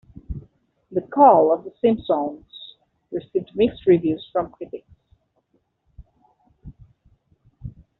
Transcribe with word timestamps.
"The 0.89 1.01
Call 1.01 1.53
of 1.53 1.63
the 1.63 1.71
Simpsons" 1.79 2.45
received 3.11 3.51
mixed 3.53 3.85
reviews 3.85 4.27
from 4.33 4.49
critics. 4.51 4.89